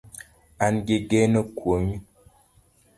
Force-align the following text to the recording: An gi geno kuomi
An 0.63 0.75
gi 0.85 0.97
geno 1.09 1.41
kuomi 1.57 1.95